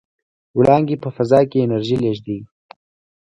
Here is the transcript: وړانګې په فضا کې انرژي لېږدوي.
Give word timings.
وړانګې 0.57 0.95
په 1.03 1.09
فضا 1.15 1.39
کې 1.49 1.57
انرژي 1.65 1.97
لېږدوي. 2.03 2.41